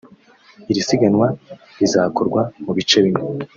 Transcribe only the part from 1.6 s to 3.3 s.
rizakorwa mu bice bine